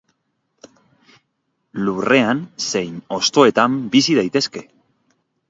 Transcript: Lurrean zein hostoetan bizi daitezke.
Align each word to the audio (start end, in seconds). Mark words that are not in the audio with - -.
Lurrean 1.81 2.41
zein 2.71 2.97
hostoetan 3.19 3.77
bizi 3.95 4.19
daitezke. 4.23 4.67